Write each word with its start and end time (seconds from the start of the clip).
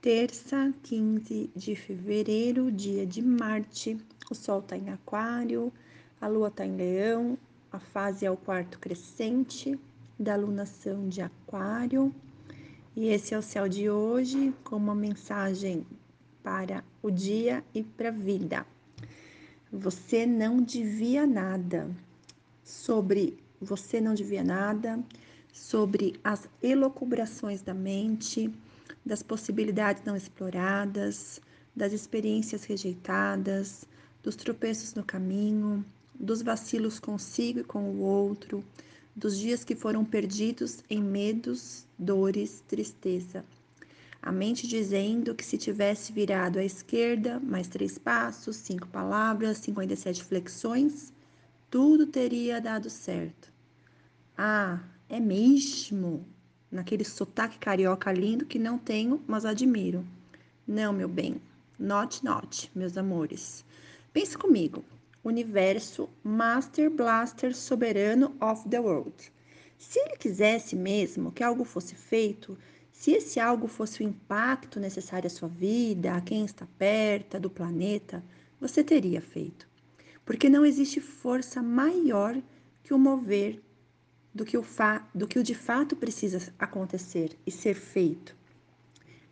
terça, 0.00 0.72
15 0.82 1.50
de 1.54 1.76
fevereiro, 1.76 2.72
dia 2.72 3.06
de 3.06 3.20
Marte. 3.20 3.98
O 4.30 4.34
Sol 4.34 4.60
está 4.60 4.76
em 4.76 4.88
Aquário, 4.90 5.72
a 6.20 6.26
Lua 6.26 6.48
está 6.48 6.64
em 6.64 6.76
Leão, 6.76 7.38
a 7.70 7.78
fase 7.78 8.24
é 8.24 8.30
o 8.30 8.36
quarto 8.36 8.78
crescente 8.78 9.78
da 10.18 10.36
lunação 10.36 11.08
de 11.08 11.20
Aquário. 11.20 12.14
E 12.96 13.08
esse 13.08 13.34
é 13.34 13.38
o 13.38 13.42
céu 13.42 13.68
de 13.68 13.90
hoje, 13.90 14.52
com 14.64 14.76
uma 14.76 14.94
mensagem 14.94 15.86
para 16.42 16.82
o 17.02 17.10
dia 17.10 17.62
e 17.74 17.82
para 17.82 18.08
a 18.08 18.12
vida. 18.12 18.66
Você 19.70 20.26
não 20.26 20.62
devia 20.62 21.26
nada 21.26 21.88
sobre 22.64 23.38
você 23.60 24.00
não 24.00 24.14
devia 24.14 24.42
nada, 24.42 24.98
sobre 25.52 26.18
as 26.24 26.48
elocubrações 26.62 27.60
da 27.60 27.74
mente 27.74 28.50
das 29.04 29.22
possibilidades 29.22 30.02
não 30.04 30.16
exploradas, 30.16 31.40
das 31.74 31.92
experiências 31.92 32.64
rejeitadas, 32.64 33.84
dos 34.22 34.36
tropeços 34.36 34.94
no 34.94 35.04
caminho, 35.04 35.84
dos 36.14 36.42
vacilos 36.42 36.98
consigo 36.98 37.60
e 37.60 37.64
com 37.64 37.84
o 37.84 38.00
outro, 38.00 38.64
dos 39.16 39.38
dias 39.38 39.64
que 39.64 39.74
foram 39.74 40.04
perdidos 40.04 40.82
em 40.88 41.02
medos, 41.02 41.86
dores, 41.98 42.62
tristeza. 42.68 43.44
A 44.22 44.30
mente 44.30 44.66
dizendo 44.66 45.34
que 45.34 45.44
se 45.44 45.56
tivesse 45.56 46.12
virado 46.12 46.58
à 46.58 46.64
esquerda, 46.64 47.40
mais 47.40 47.68
três 47.68 47.96
passos, 47.96 48.56
cinco 48.56 48.86
palavras, 48.88 49.58
57 49.58 50.22
flexões, 50.22 51.12
tudo 51.70 52.06
teria 52.06 52.60
dado 52.60 52.90
certo. 52.90 53.50
Ah, 54.36 54.80
é 55.08 55.18
mesmo? 55.18 56.26
Naquele 56.70 57.04
sotaque 57.04 57.58
carioca 57.58 58.12
lindo 58.12 58.46
que 58.46 58.58
não 58.58 58.78
tenho, 58.78 59.22
mas 59.26 59.44
admiro. 59.44 60.06
Não, 60.66 60.92
meu 60.92 61.08
bem, 61.08 61.40
not 61.78 62.24
not, 62.24 62.70
meus 62.74 62.96
amores. 62.96 63.64
Pense 64.12 64.36
comigo. 64.36 64.84
Universo 65.22 66.08
Master 66.24 66.90
Blaster 66.90 67.54
Soberano 67.54 68.34
of 68.40 68.68
the 68.68 68.78
World. 68.78 69.30
Se 69.76 69.98
ele 69.98 70.16
quisesse 70.16 70.74
mesmo 70.74 71.32
que 71.32 71.42
algo 71.42 71.64
fosse 71.64 71.94
feito, 71.94 72.56
se 72.90 73.12
esse 73.12 73.40
algo 73.40 73.66
fosse 73.66 74.02
o 74.02 74.06
impacto 74.06 74.78
necessário 74.78 75.26
à 75.26 75.30
sua 75.30 75.48
vida, 75.48 76.14
a 76.14 76.20
quem 76.20 76.44
está 76.44 76.66
perto, 76.78 77.40
do 77.40 77.50
planeta, 77.50 78.22
você 78.60 78.84
teria 78.84 79.20
feito. 79.20 79.68
Porque 80.24 80.48
não 80.48 80.66
existe 80.66 81.00
força 81.00 81.62
maior 81.62 82.36
que 82.82 82.92
o 82.92 82.98
mover 82.98 83.60
do 84.34 84.44
que 84.44 84.56
o, 84.56 84.62
fa 84.62 85.06
do 85.14 85.26
que 85.26 85.38
o 85.38 85.42
de 85.42 85.54
fato 85.54 85.96
precisa 85.96 86.52
acontecer 86.58 87.36
e 87.46 87.50
ser 87.50 87.74
feito. 87.74 88.36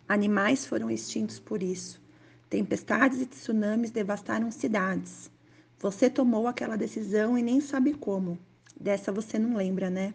Animais 0.08 0.66
foram 0.66 0.90
extintos 0.90 1.38
por 1.38 1.62
isso. 1.62 2.00
Tempestades 2.48 3.20
e 3.20 3.26
tsunamis 3.26 3.90
devastaram 3.90 4.50
cidades. 4.50 5.30
Você 5.78 6.08
tomou 6.10 6.46
aquela 6.46 6.76
decisão 6.76 7.38
e 7.38 7.42
nem 7.42 7.60
sabe 7.60 7.92
como. 7.94 8.38
Dessa 8.80 9.12
você 9.12 9.38
não 9.38 9.56
lembra, 9.56 9.90
né? 9.90 10.14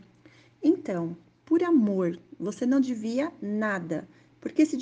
Então, 0.62 1.16
por 1.46 1.64
amor, 1.64 2.20
você 2.40 2.66
não 2.66 2.82
devia 2.82 3.32
nada, 3.42 4.08
porque 4.42 4.66
se 4.66 4.78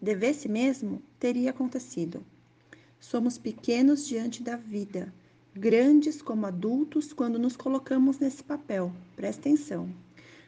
devesse 0.00 0.48
mesmo, 0.48 1.02
teria 1.18 1.50
acontecido. 1.50 2.24
Somos 2.98 3.38
pequenos 3.38 4.06
diante 4.06 4.42
da 4.42 4.56
vida 4.56 5.12
grandes 5.56 6.20
como 6.20 6.46
adultos 6.46 7.12
quando 7.12 7.38
nos 7.38 7.56
colocamos 7.56 8.18
nesse 8.18 8.44
papel. 8.44 8.92
Presta 9.16 9.40
atenção. 9.40 9.88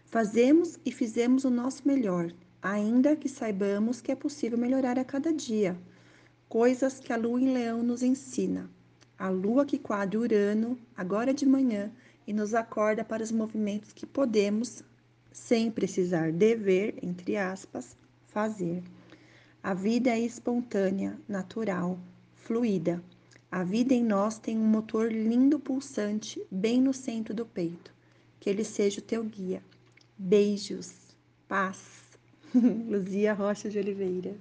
Fazemos 0.04 0.78
e 0.84 0.92
fizemos 0.92 1.44
o 1.44 1.50
nosso 1.50 1.86
melhor, 1.86 2.32
ainda 2.62 3.16
que 3.16 3.28
saibamos 3.28 4.00
que 4.00 4.12
é 4.12 4.14
possível 4.14 4.58
melhorar 4.58 4.98
a 4.98 5.04
cada 5.04 5.32
dia. 5.32 5.76
Coisas 6.48 7.00
que 7.00 7.12
a 7.12 7.16
lua 7.16 7.40
em 7.40 7.52
leão 7.52 7.82
nos 7.82 8.02
ensina. 8.02 8.70
A 9.18 9.28
lua 9.28 9.64
que 9.64 9.78
quadra 9.78 10.20
Urano, 10.20 10.78
agora 10.96 11.32
de 11.32 11.46
manhã, 11.46 11.90
e 12.26 12.32
nos 12.32 12.54
acorda 12.54 13.02
para 13.02 13.22
os 13.22 13.32
movimentos 13.32 13.92
que 13.92 14.06
podemos, 14.06 14.82
sem 15.32 15.70
precisar 15.70 16.32
dever, 16.32 16.98
entre 17.02 17.36
aspas, 17.36 17.96
fazer. 18.26 18.82
A 19.62 19.74
vida 19.74 20.10
é 20.10 20.20
espontânea, 20.20 21.18
natural, 21.26 21.98
fluida. 22.34 23.02
A 23.50 23.64
vida 23.64 23.94
em 23.94 24.04
nós 24.04 24.38
tem 24.38 24.58
um 24.58 24.66
motor 24.66 25.10
lindo 25.10 25.58
pulsante 25.58 26.42
bem 26.50 26.82
no 26.82 26.92
centro 26.92 27.32
do 27.32 27.46
peito. 27.46 27.94
Que 28.38 28.50
ele 28.50 28.62
seja 28.62 29.00
o 29.00 29.02
teu 29.02 29.24
guia. 29.24 29.62
Beijos, 30.18 31.16
paz. 31.48 32.18
Luzia 32.54 33.32
Rocha 33.32 33.70
de 33.70 33.78
Oliveira. 33.78 34.36